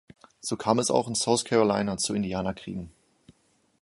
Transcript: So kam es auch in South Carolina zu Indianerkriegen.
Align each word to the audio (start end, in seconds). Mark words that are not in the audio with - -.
So 0.39 0.55
kam 0.57 0.79
es 0.79 0.89
auch 0.89 1.07
in 1.07 1.13
South 1.13 1.45
Carolina 1.45 1.95
zu 1.95 2.15
Indianerkriegen. 2.15 2.89